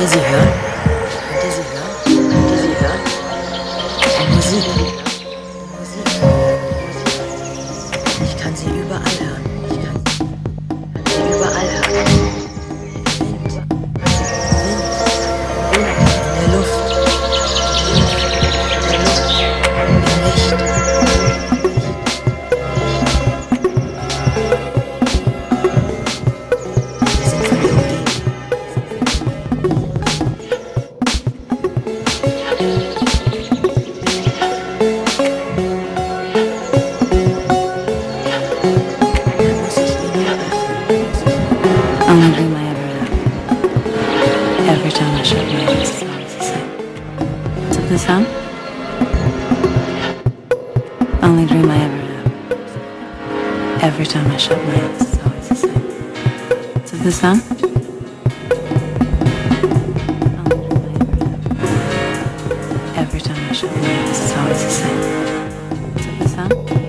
[0.00, 0.69] does he hurt?
[42.10, 43.12] Only dream I ever have.
[44.68, 46.68] Every time I shut my eyes, it's always the same.
[47.70, 48.26] To the sun?
[51.22, 52.28] Only dream I ever have.
[53.84, 55.86] Every time I shut my eyes, it's always the same.
[56.86, 57.36] To the sun?
[62.96, 65.00] Every time I shut my eyes, it's always the same.
[66.02, 66.79] To the sun?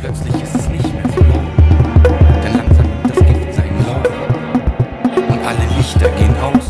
[0.00, 1.46] Plötzlich ist es nicht mehr verloren,
[2.42, 4.06] denn langsam nimmt das Gift seinen Lauf
[5.28, 6.68] und alle Lichter gehen aus.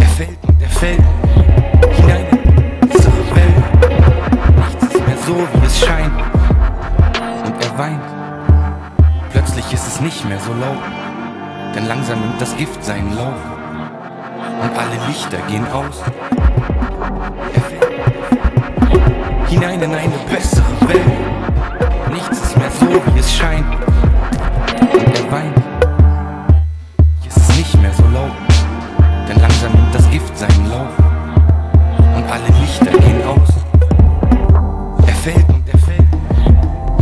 [0.00, 1.02] Er fällt und er fällt
[1.92, 2.26] hinein
[2.82, 3.64] in unsere Welt.
[4.56, 6.20] Nichts ist mehr so, wie es scheint
[7.46, 8.02] und er weint.
[9.30, 10.82] Plötzlich ist es nicht mehr so laut,
[11.74, 13.36] denn langsam nimmt das Gift seinen Lauf
[14.62, 16.02] und alle Lichter gehen aus.
[17.54, 17.88] Er fällt
[27.34, 28.32] ist nicht mehr so laut,
[29.26, 30.92] denn langsam nimmt das Gift seinen Lauf
[32.14, 33.48] und alle Lichter gehen aus.
[35.06, 36.08] Er fällt und er fällt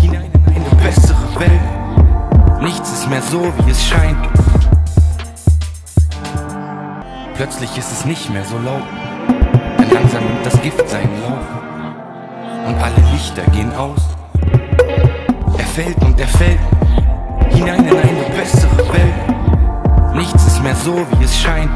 [0.00, 2.62] hinein in eine bessere Welt.
[2.62, 4.28] Nichts ist mehr so, wie es scheint.
[7.34, 8.86] Plötzlich ist es nicht mehr so laut,
[9.80, 11.75] denn langsam nimmt das Gift seinen Lauf
[12.66, 14.00] und alle Lichter gehen aus.
[15.56, 16.58] Er fällt und er fällt
[17.50, 20.14] hinein in eine bessere Welt.
[20.14, 21.70] Nichts ist mehr so, wie es scheint.